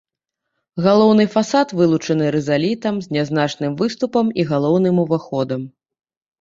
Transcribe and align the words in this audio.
Галоўны 0.85 1.25
фасад 1.35 1.73
вылучаны 1.81 2.25
рызалітам 2.37 2.95
з 3.05 3.19
нязначным 3.19 3.79
выступам 3.85 4.35
і 4.41 4.49
галоўным 4.55 5.07
уваходам. 5.07 5.61